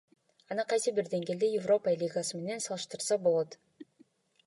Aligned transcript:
Аны 0.55 0.63
кайсы 0.71 0.93
бир 0.99 1.11
деңгээлде 1.11 1.51
Европа 1.59 1.95
Лигасы 2.01 2.43
менен 2.43 2.67
салыштырса 2.67 3.23
болот. 3.29 3.63